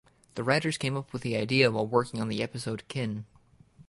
The 0.33 0.43
writers 0.43 0.79
came 0.79 0.97
up 0.97 1.13
with 1.13 1.21
the 1.21 1.37
idea 1.37 1.69
while 1.69 1.85
working 1.85 2.19
on 2.21 2.27
the 2.27 2.41
episode 2.41 2.83
"Kin". 2.87 3.25